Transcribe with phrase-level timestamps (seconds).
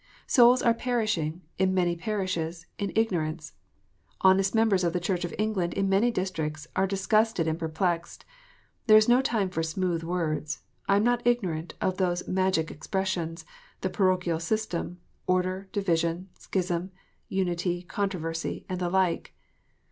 [0.25, 3.53] Souls are perishing, in many parishes, in ignorance.
[4.21, 8.25] Honest members of the Church of England, in many districts, are disgusted and perplexed.
[8.87, 10.61] This is no time for smooth words.
[10.89, 13.45] I am not ignorant of those magic expressions,"
[13.81, 16.89] the parochial system, order, division, schism,
[17.29, 19.35] unity, controversy," and the like.